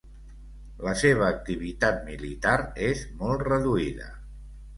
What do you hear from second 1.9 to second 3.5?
militar és molt